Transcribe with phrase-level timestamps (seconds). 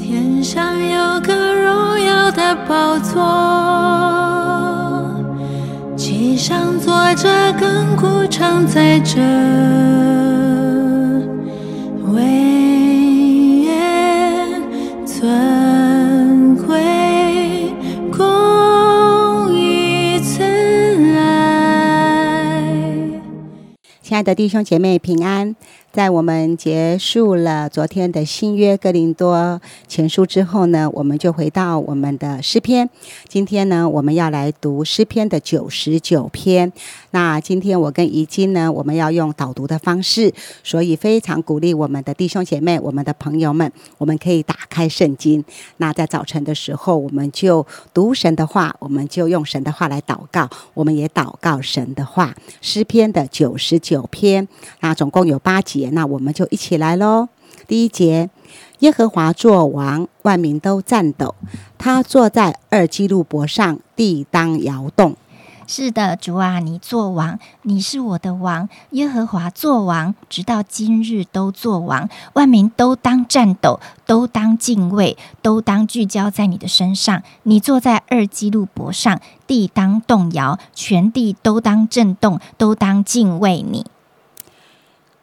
[0.00, 3.20] 天上有个荣耀的宝座，
[5.94, 9.20] 其上坐着亘古常在者，
[12.12, 12.22] 威
[13.62, 14.62] 严
[15.04, 17.74] 尊贵，
[18.10, 20.42] 公义慈
[21.14, 22.64] 爱。
[24.02, 25.54] 亲爱的弟兄姐妹平安，
[25.92, 32.88] 在我们结束了昨天的新约哥林多前书之后呢，我们就回到我们的诗篇。
[33.26, 36.72] 今天呢，我们要来读诗篇的九十九篇。
[37.10, 40.32] 那今天我跟怡金呢，我们要用导读的方式，
[40.62, 45.44] 所以非常鼓励我们的弟兄姐妹、我们的朋友们，我们可以打开圣经。
[45.78, 52.32] 那在早晨的时候，我们就读神的话，我们就用神的话来祷告，我们也祷告神的话。
[52.60, 54.46] 诗篇的九十九篇，
[54.78, 57.28] 那总共有八集那我们就一起来喽。
[57.66, 58.28] 第一节，
[58.80, 61.34] 耶和华作王，万民都颤抖；
[61.78, 65.16] 他坐在二基路伯上，地当摇动。
[65.66, 77.22] 是的，主啊，你做王，你是我的王，耶和华做王，直到今日都做王，万民都当战斗，都当敬畏，都当聚焦在你的身上。
[77.44, 83.86] 你坐在二基路伯上，地当动摇，全地都当震动，都当敬畏你。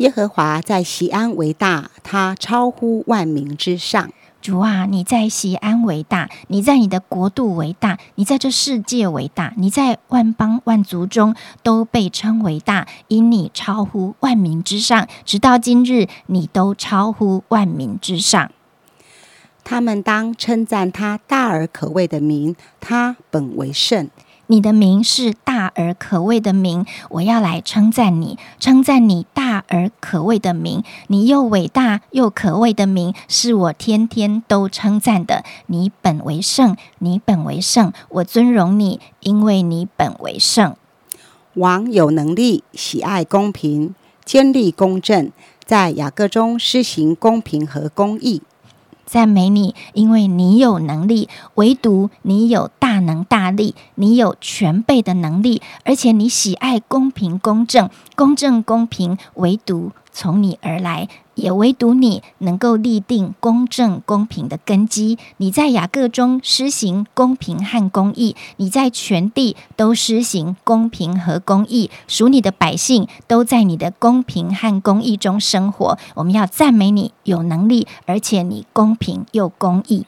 [0.00, 4.10] 耶和华在西安为大，他超乎万民之上。
[4.40, 18.50] 主啊，你在西安为大，你在你的国度为大，你在这世界为大，你在万邦万族中都被称为大，因你超乎万民之上，直到今日，你都超乎万民之上。
[19.62, 24.08] 他们当称赞他大而可畏的名，他本为圣。
[24.50, 30.82] 你的名是大而可畏的名，我要来称赞你，称赞你大而可畏的名。
[31.06, 35.44] 你又伟大又可畏的名，是我天天都称赞的。
[35.66, 40.74] 你本为圣，你本为圣，我尊荣你，因为你本为圣。
[41.54, 43.94] 王有能力，喜爱公平，
[44.24, 45.30] 坚立公正，
[45.64, 48.42] 在雅各中施行公平和公义。
[49.10, 61.08] 赞美你，因为你有能力，唯独你有大能大力，你有全备的能力，而且你喜爱公平公正，公正公平，唯独从你而来，
[61.40, 65.18] 也唯独你能够立定公正公平的根基。
[65.38, 75.98] 你在雅各中施行公平和公义，你在全地都施行公平和公义，属你的百姓都在你的公平和公义中生活。
[76.14, 80.06] 我们要赞美你有能力，而且你公平又公义。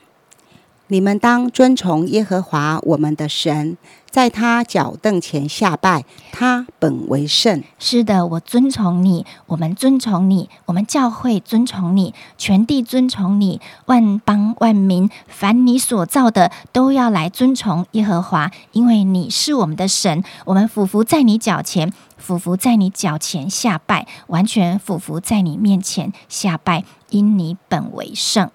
[0.89, 3.79] 你们当遵从耶和华我们的神，
[4.13, 7.65] 在他脚凳前下拜，他本为圣。
[7.79, 20.23] 是的，我尊崇你，我们尊崇你，我们教会尊崇你，全地尊崇你，万邦万民，凡你所造的都要来尊崇耶和华，因为你是我们的神。
[20.45, 28.51] 我们俯伏在你脚前，俯伏在你脚前下拜，完全俯伏在你面前下拜，因你本为圣。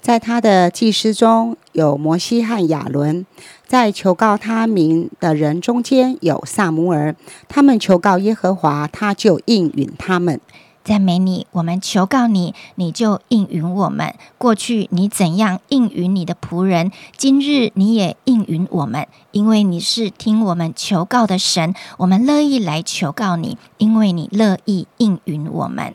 [0.00, 3.26] 在他的祭司中有摩西和亚伦，
[3.66, 7.16] 在求告他名的人中间有萨姆尔，
[7.48, 10.40] 他们求告耶和华，他就应允他们。
[10.84, 14.14] 赞美你，我们求告你，你就应允我们。
[14.38, 25.92] 过去你怎样应允你的仆人，今日你也应允我们，因为你是听我们求告的神，我们乐意来求告你，因为你乐意应允我们。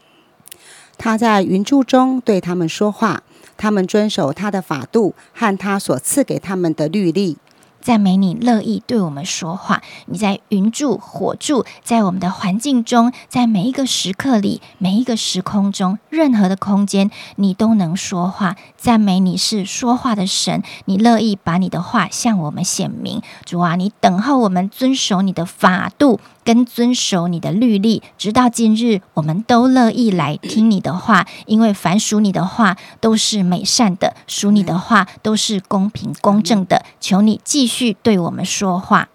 [1.03, 3.23] 他在云柱中对他们说话，
[3.57, 7.39] 他们遵守他的法度和他所赐给他们的律例。
[7.81, 18.55] 赞美你乐意对我们说话，你在云柱、火柱，在我们的环境中，在每一个时刻里、每一个时空中，任何的空间，你都能说话。
[18.77, 23.19] 赞美你是说话的神，你乐意把你的话向我们显明。
[23.43, 26.19] 主啊，你等候我们遵守你的法度。
[26.43, 36.83] 跟遵守你的律例，直到今日，我们都乐意来听你的话，因为凡属你的话都是美善的，属你的话都是公平公正的。
[36.99, 39.09] 求你继续对我们说话。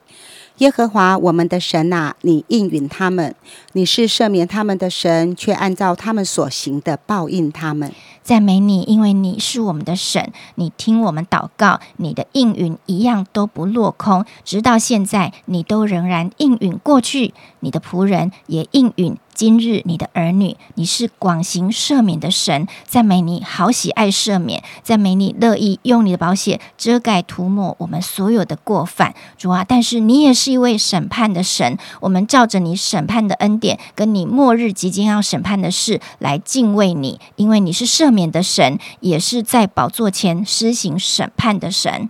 [0.58, 3.34] 耶和华我们的神呐、你应允他们，
[3.74, 7.92] 你是赦免他们的神，却按照他们所行的报应他们。
[8.26, 29.62] 赞美你，因为你是我们的神，你听我们祷告，你的应允一样都不落空，直到现在，你都仍然应允过去，你的仆人也应允今日你的儿女，你是广行赦免的神，赞美你好喜爱赦免，赞美你乐意用你的宝血遮盖涂抹我们所有的过犯，主啊！
[29.62, 42.08] 但是你也是一位审判的神，我们照着你审判的恩典，跟你末日即将要审判的事来敬畏你，因为你是赦免的神，也是在宝座前施行审判的神。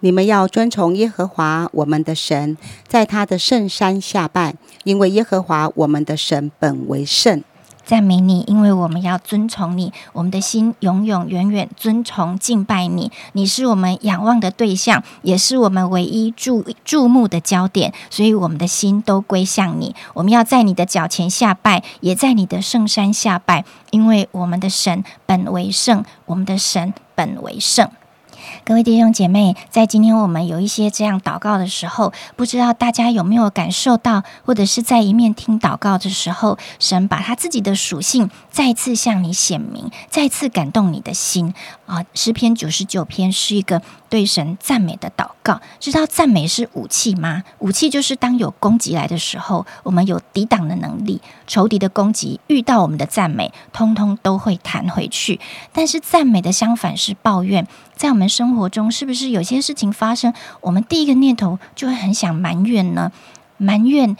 [0.00, 2.56] 你们要遵从耶和华我们的神，
[2.86, 4.54] 在他的圣山下拜，
[4.84, 7.42] 因为耶和华我们的神本为圣。
[7.84, 13.12] 赞美你，因为我们要遵从你，我们的心永永远远遵从敬拜你。
[13.32, 19.94] 你是我们仰望的对象，也是我们唯一注注目的焦点，所以我们的心都归向你。
[20.14, 27.88] 我们要在你的脚前下拜，也在你的圣山下拜，因为我们的神本为圣，我们的神本为圣。
[28.64, 41.54] 各位弟兄姐妹，在今天我们有一些这样祷告的时候，不知道大家有没有感受到，或者是在一面听祷告的时候，神把他自己的属性再次向你显明，再次感动你的心。
[41.86, 42.04] 啊！
[42.14, 45.60] 诗篇九十九篇是一个对神赞美的祷告。
[45.80, 47.44] 知道赞美是武器吗？
[47.60, 51.22] 武器就是当有攻击来的时候，我们有抵挡的能力。
[51.46, 55.40] 仇敌的攻击遇到我们的赞美，通通都会弹回去。
[55.72, 57.66] 但是赞美的相反是抱怨。
[57.94, 63.10] 在我们生活中，是不是有些事情发生，我们第一个念头就会很想埋怨呢？
[63.56, 64.16] 埋怨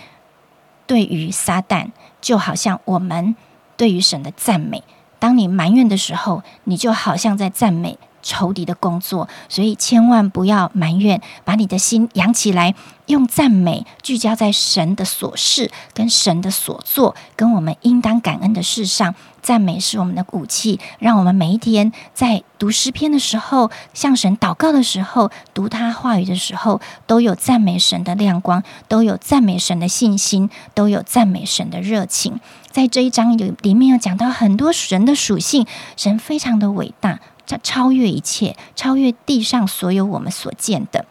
[0.87, 1.91] 对于撒旦，
[2.21, 3.35] 就好像我们
[3.77, 4.83] 对于神的赞美。
[5.19, 7.99] 当你埋怨的时候，你就好像在赞美。
[8.27, 12.75] 仇敌的工作，所以千万不要埋怨，把你的心扬起来，
[13.07, 19.15] 用赞美聚焦在神的所事、跟神的所作、跟我们应当感恩的事上。
[19.41, 32.41] 赞美是我们的武器，让我们每一天在读诗篇的时候、向神祷告的时候、读他话语的时候，都有赞美神的亮光，都有赞美神的信心，都有赞美神的热情。
[32.73, 35.65] 在这一章有里面有讲到很多神的属性，
[35.97, 37.21] 神非常的伟大。
[37.47, 41.05] 它超越一切，超越地上所有我们所见的，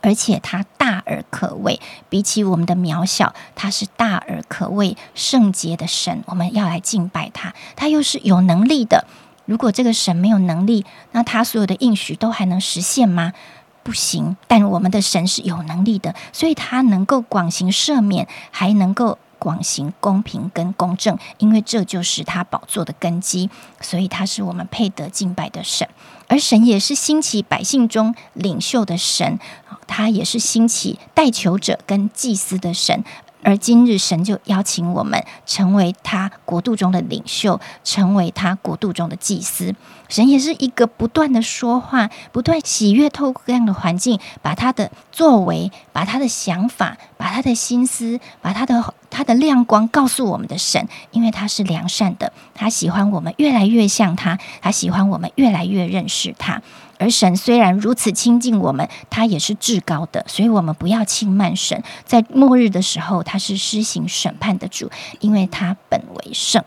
[0.00, 1.80] 而且它大而可畏。
[2.08, 6.22] 比起我们的渺小，它是大而可畏、圣洁的神。
[6.26, 9.04] 我们要来敬拜他，他又是有能力的。
[9.46, 13.32] 如果这个神没有能力，那他所有的应许都还能实现吗？
[13.82, 14.36] 不行。
[14.46, 19.18] 但我们的神是有能力的，所以他能够广行赦免，还能够。
[19.44, 23.50] 广行公平跟公正，因为这就是他宝座的根基，
[23.82, 25.86] 所以他是我们配得敬拜的神，
[26.28, 29.38] 而神也是兴起百姓中领袖的神，
[29.86, 33.04] 他也是兴起代求者跟祭司的神。
[33.46, 39.74] 而今日神就邀请我们成为他国度中的领袖，成为他国度中的祭司。
[40.08, 56.60] 神也是一个不断的说话，不断喜悦，透过各样的环境，把他的作为，把他的想法，把他的心思，把他的他的亮光告诉我们的神，因为他是良善的，他喜欢我们越来越像他，他喜欢我们越来越认识他。
[56.98, 61.80] 而神虽然如此亲近我们，他也是至高的，所以我们不要轻慢神。
[62.04, 64.90] 在末日的时候，他是施行审判的主，
[65.20, 66.64] 因为他本为圣。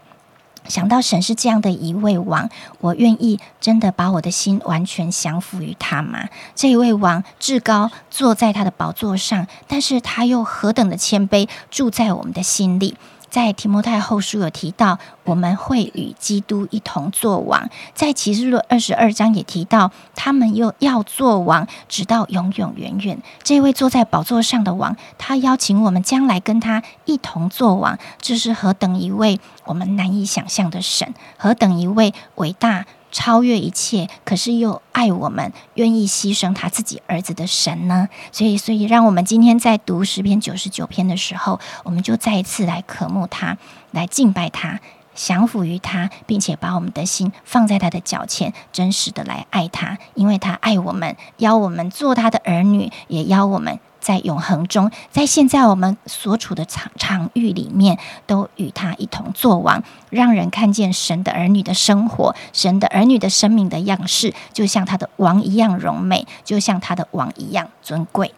[0.68, 2.50] 想到神是这样的一位王，
[2.80, 6.28] 我愿意真的把我的心完全降服于他吗？
[6.56, 12.96] 这一位王至高，坐在他的宝座上，但是他又何等的谦卑，住在我们的心里。
[13.38, 17.70] 在提摩太后书有提到，我们会与基督一同作王。
[17.94, 23.22] 在启示录二十二章也提到，他们又要做王，直到永永远远。
[23.44, 28.00] 这位坐在宝座上的王，他邀请我们将来跟他一同作王。
[28.20, 32.88] 这是何等一位我们难以想象的神，何等一位伟大！
[33.12, 38.10] 超越一切，可是又爱我们，愿意牺牲他自己儿子的神呢？
[38.32, 43.58] 所以，所以让我们今天在读十篇九十九篇的时候，我们就再一次来渴慕他，
[43.92, 44.80] 来敬拜他，
[45.16, 53.80] 降服于他，并且把我们的心放在他的脚前，真实的来爱他，因为他爱我们，邀我们做他的儿女，也邀我们。
[54.08, 68.34] 在永恒中，在现在我们所处的场场域里面，都与他一同作王，让人看见神的儿女的生活，神的儿女的生命的样式，就像他的王一样荣美，就像他的王一样尊贵。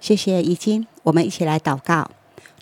[0.00, 2.10] 谢谢已经，我们一起来祷告，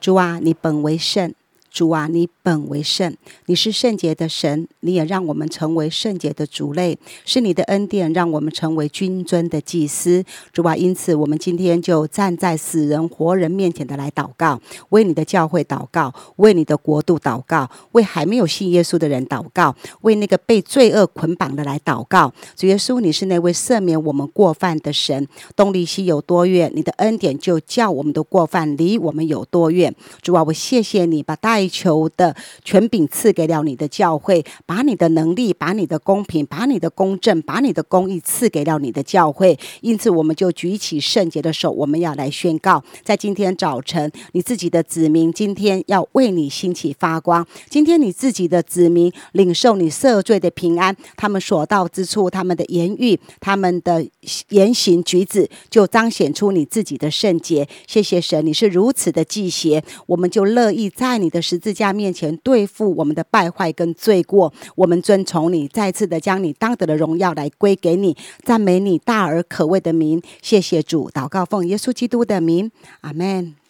[0.00, 1.33] 主啊，你本为圣。
[1.76, 3.14] 主啊，你本为圣，
[3.45, 10.25] 你是圣洁的神，你也让我们成为圣洁的族类，是你的恩典让我们成为君尊的祭司。
[10.54, 22.33] 主啊，因此我们今天就站在死人活人面前的来祷告，为你的教会祷告，为你的国度祷告，为还没有信耶稣的人祷告，为那个被罪恶捆绑的来祷告。
[22.56, 29.95] 主耶稣，你是那位赦免我们过犯的神，东离西有多远，你的恩典就叫我们的过犯离我们有多远。
[30.23, 39.58] 主啊，我谢谢你把大求的权柄赐给了你的教会，把你的能力、把你的公平、把你的公正、把你的公义赐给了你的教会。
[39.80, 47.46] 因此，我们就举起圣洁的手，我们要来宣告，在今天早晨，你自己的子民今天要为你兴起发光。
[47.68, 54.06] 今天你自己的子民领受你赦罪的平安，他们所到之处，他们的言语、他们的
[54.50, 57.68] 言行举止，就彰显出你自己的圣洁。
[57.87, 64.52] 谢谢神，你是如此的祭邪，我们就乐意在你的十字架面前对付我们的败坏跟罪过。
[64.75, 70.22] 我们遵从你，再次的将你当得的荣耀来归给你，赞美你大而可畏的名。
[70.42, 72.70] 谢谢主，祷告奉耶稣基督的名，
[73.00, 73.65] 阿门。